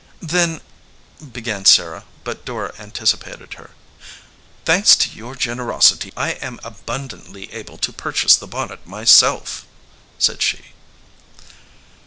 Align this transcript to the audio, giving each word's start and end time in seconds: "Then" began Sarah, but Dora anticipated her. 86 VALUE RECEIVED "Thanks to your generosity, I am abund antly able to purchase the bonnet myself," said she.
"Then" 0.23 0.61
began 1.31 1.63
Sarah, 1.65 2.05
but 2.23 2.43
Dora 2.43 2.73
anticipated 2.79 3.53
her. 3.53 3.69
86 3.69 3.75
VALUE 3.75 3.75
RECEIVED 3.99 4.65
"Thanks 4.65 4.95
to 4.95 5.09
your 5.11 5.35
generosity, 5.35 6.13
I 6.17 6.29
am 6.41 6.57
abund 6.63 7.09
antly 7.09 7.53
able 7.53 7.77
to 7.77 7.93
purchase 7.93 8.35
the 8.35 8.47
bonnet 8.47 8.87
myself," 8.87 9.63
said 10.17 10.41
she. 10.41 10.71